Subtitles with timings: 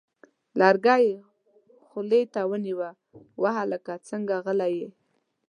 [0.59, 1.15] لرګی یې
[1.87, 2.89] خولې ته ونیوه:
[3.41, 4.89] وه هلکه څنګه غلی یې!؟